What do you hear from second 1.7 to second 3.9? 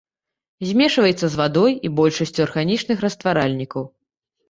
і большасцю арганічных растваральнікаў.